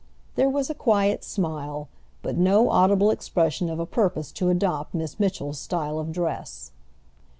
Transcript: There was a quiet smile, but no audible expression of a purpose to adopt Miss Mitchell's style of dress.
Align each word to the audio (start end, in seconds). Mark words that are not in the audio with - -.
There 0.33 0.49
was 0.49 0.67
a 0.71 0.73
quiet 0.73 1.23
smile, 1.23 1.87
but 2.23 2.35
no 2.35 2.71
audible 2.71 3.11
expression 3.11 3.69
of 3.69 3.79
a 3.79 3.85
purpose 3.85 4.31
to 4.31 4.49
adopt 4.49 4.95
Miss 4.95 5.19
Mitchell's 5.19 5.59
style 5.59 5.99
of 5.99 6.11
dress. 6.11 6.71